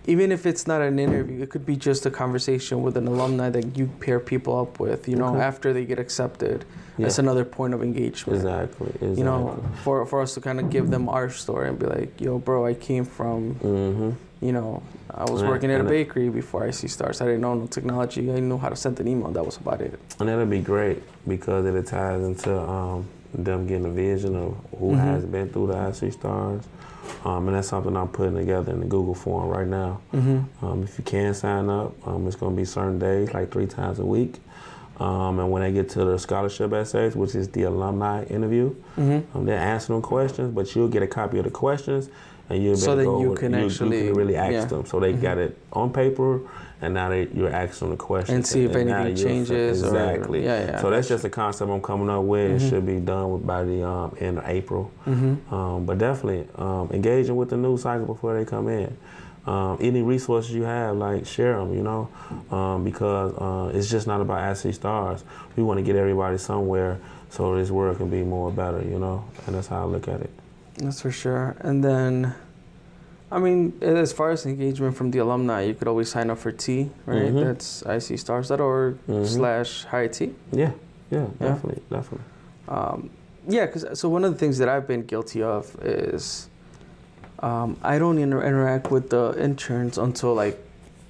[0.05, 3.49] even if it's not an interview, it could be just a conversation with an alumni
[3.49, 5.07] that you pair people up with.
[5.07, 5.39] You know, Okay.
[5.39, 6.65] after they get accepted,
[6.97, 7.05] Yeah.
[7.05, 8.37] that's another point of engagement.
[8.37, 8.87] Exactly.
[8.89, 9.17] Exactly.
[9.17, 12.19] You know, for for us to kind of give them our story and be like,
[12.19, 14.11] "Yo, bro, I came from." hmm
[14.41, 17.21] you know, I was Right, working at a and bakery before IC Stars.
[17.21, 18.29] I didn't know no technology.
[18.29, 19.31] I knew how to send an email.
[19.31, 19.97] That was about it.
[20.19, 24.87] And that'll be great because it ties into um, them getting a vision of who
[24.91, 24.97] Mhm.
[24.99, 26.63] has been through the IC stars.
[27.25, 30.01] Um, and that's something I'm putting together in the Google form right now.
[30.13, 30.65] Mm-hmm.
[30.65, 33.65] Um, if you can sign up, um, it's going to be certain days, like three
[33.65, 34.39] times a week.
[34.99, 39.37] Um, and when they get to the scholarship essays, which is the alumni interview, Mm-hmm.
[39.37, 42.09] um, they're answering them questions, but you'll get a copy of the questions,
[42.49, 44.51] and you'll be So able to go you can you, actually- you can really ask
[44.53, 44.65] yeah.
[44.65, 44.85] them.
[44.85, 45.21] So they Mhm.
[45.21, 46.41] got it on paper,
[46.81, 49.83] and now they, you're asking the question And see if now anything changes.
[49.83, 50.39] Exactly.
[50.39, 50.81] Or, yeah, yeah.
[50.81, 52.51] So that's just a concept I'm coming up with.
[52.51, 52.69] It Mhm.
[52.69, 54.91] should be done with by the um, end of April.
[55.07, 55.53] Mm-hmm.
[55.53, 58.95] Um, but definitely um, engaging with the news cycle before they come in.
[59.45, 62.07] Um, any resources you have, like share them, you know,
[62.49, 65.23] um, because uh, it's just not about IC stars.
[65.57, 66.97] We want to get everybody somewhere
[67.29, 70.21] so this world can be more better, you know, and that's how I look at
[70.21, 70.29] it.
[70.77, 71.55] That's for sure.
[71.59, 72.33] And then,
[73.33, 76.51] I mean, as far as engagement from the alumni, you could always sign up for
[76.51, 77.33] T, right?
[77.33, 77.43] Mhm.
[77.43, 79.25] That's icstars.org Mhm.
[79.25, 80.35] slash high T.
[80.51, 80.71] Yeah,
[81.09, 81.25] yeah, Yeah.
[81.49, 82.25] definitely, definitely.
[82.69, 83.09] Um,
[83.47, 86.47] yeah, because so one of the things that I've been guilty of is
[87.39, 90.57] um, I don't inter- interact with the interns until like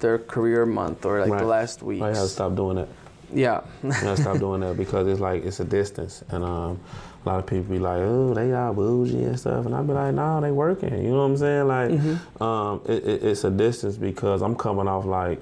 [0.00, 2.02] their career month or like the last week.
[2.02, 2.88] I gotta stop doing that.
[3.32, 3.60] Yeah.
[3.84, 6.80] I gotta stop doing that because it's like it's a distance, and um,
[7.24, 9.92] a lot of people be like, "Oh, they all bougie and stuff," and I be
[9.92, 11.66] like, "No, they working." You know what I'm saying?
[11.68, 12.42] Like, Mhm.
[12.42, 15.40] um, it, it, it's a distance because I'm coming off like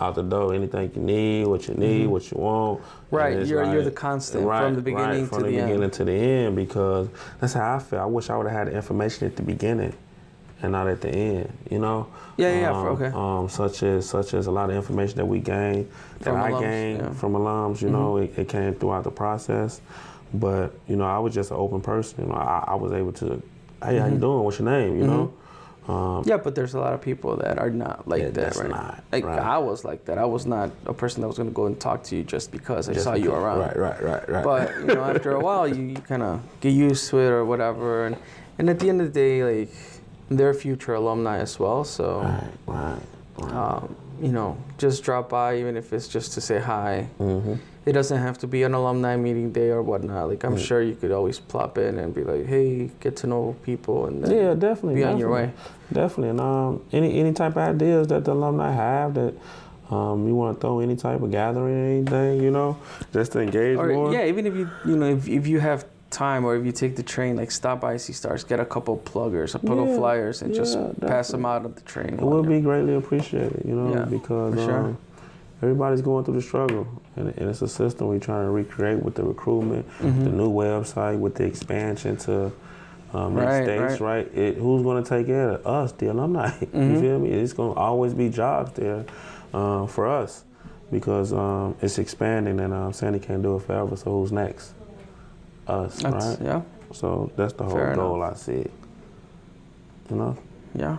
[0.00, 0.52] out the door.
[0.54, 2.10] Anything you need, what you need, Mhm.
[2.10, 2.80] what you want.
[3.10, 5.82] Right, you're you're the constant right, from the beginning right, from to the, the, beginning
[5.84, 5.92] end.
[5.94, 7.08] to the end because
[7.40, 8.00] that's how I feel.
[8.00, 9.92] I wish I would have had the information at the beginning
[10.62, 11.52] and not at the end.
[11.70, 12.08] You know?
[12.36, 13.12] Yeah, yeah, Um, okay.
[13.14, 15.86] Um, such as such as a lot of information that we gained,
[16.18, 17.10] that From I alums, gained yeah.
[17.12, 17.80] from alums.
[17.80, 17.92] You Mhm.
[17.92, 19.80] know, it, it came throughout the process.
[20.34, 22.24] But you know, I was just an open person.
[22.24, 23.40] You know, I, I was able to,
[23.82, 24.20] hey, how you Mhm.
[24.20, 24.44] doing?
[24.44, 24.96] What's your name?
[24.98, 25.06] You Mhm.
[25.06, 25.32] know.
[25.86, 28.58] Um, Yeah, but there's a lot of people that are not like Yeah, that, that's
[28.58, 28.70] right?
[28.70, 29.38] not, like right.
[29.38, 30.16] I was like that.
[30.18, 32.88] I was not a person that was gonna go and talk to you just because
[32.88, 33.60] I just saw you around.
[33.60, 34.44] Right, right, right, right.
[34.44, 37.44] But you know, after a while, you, you kind of get used to it or
[37.44, 38.16] whatever, and
[38.58, 39.72] and at the end of the day, like
[40.30, 41.84] they're future alumni as well.
[41.84, 42.98] So right, right,
[43.38, 43.52] right.
[43.54, 47.08] um, you know, just drop by even if it's just to say hi.
[47.18, 47.54] hmm
[47.86, 50.28] It doesn't have to be an alumni meeting day or whatnot.
[50.30, 50.66] Like I'm Mm.
[50.66, 54.24] sure you could always plop in and be like, hey, get to know people, and
[54.24, 54.94] then Yeah, definitely.
[54.94, 55.50] be on your way.
[55.92, 55.92] definitely.
[55.92, 59.34] Definitely, and um, any any type of ideas that the alumni have that
[59.90, 62.78] um, you want to throw any type of gathering or anything, you know,
[63.12, 64.10] just to engage Or more.
[64.12, 66.96] yeah, even if you you know if, if you have time or if you take
[66.96, 70.40] the train, like stop by IC Stars, get a couple pluggers, a couple Yeah, flyers,
[70.42, 72.14] and just yeah, pass them out on the train.
[72.14, 74.78] It would be greatly appreciated, you know, Yeah, because sure.
[74.88, 74.98] um,
[75.62, 76.86] everybody's going through the struggle,
[77.16, 80.24] and, and it's a system we're trying to recreate with the recruitment, Mhm.
[80.24, 82.52] the new website, with the expansion to
[83.12, 84.26] um, Right, states, right?
[84.36, 86.50] It, who's going to take care of us, the alumni?
[86.60, 87.00] You Mhm.
[87.00, 87.28] feel me?
[87.30, 89.04] It's going to always be jobs there
[89.52, 90.44] uh, for us
[90.90, 93.94] because um, it's expanding, and um, Sandee can't do it forever.
[93.96, 94.74] So who's next?
[95.68, 96.38] Us, That's, right?
[96.42, 96.62] Yeah,
[96.92, 98.66] So that's the whole Fair goal I see.
[100.10, 100.36] You know?
[100.74, 100.98] yeah.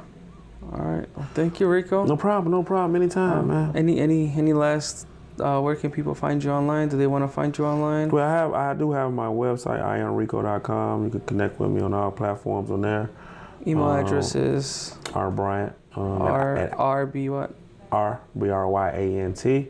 [0.74, 1.06] All right.
[1.16, 2.06] Well, thank you, Rico.
[2.06, 2.96] No problem, no problem.
[2.96, 3.72] Anytime, Um, man.
[3.76, 5.06] Any any any last
[5.40, 6.90] uh, where can people find you online?
[6.90, 8.10] Do they want to find you online?
[8.10, 11.06] Well, I have I do have my website iamrico.com.
[11.06, 13.10] You can connect with me on all platforms on there.
[13.68, 17.54] Email Um, address is R Bryant um, R at R B what?
[17.92, 19.68] R B R Y A N T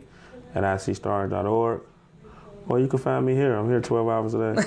[0.54, 1.82] at icstars.org.
[2.68, 3.56] Or you can find me here.
[3.56, 4.64] I'm here 12 hours a day.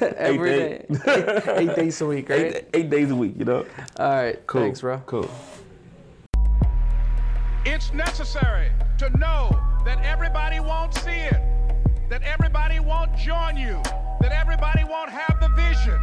[0.16, 0.86] Every day.
[0.90, 1.42] day.
[1.56, 2.56] eight, eight days a week, right?
[2.56, 3.64] eight, eight days a week, you know?
[3.98, 4.44] All right.
[4.46, 4.62] Cool.
[4.62, 4.98] Thanks, bro.
[5.06, 5.30] Cool.
[7.64, 9.50] It's necessary to know
[9.86, 11.40] that everybody won't see it,
[12.10, 13.80] that everybody won't join you,
[14.20, 15.96] that everybody won't have the vision.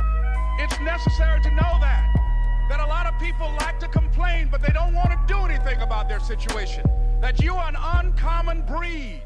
[0.59, 2.09] It's necessary to know that.
[2.69, 5.81] That a lot of people like to complain, but they don't want to do anything
[5.81, 6.85] about their situation.
[7.19, 9.22] That you are an uncommon breed.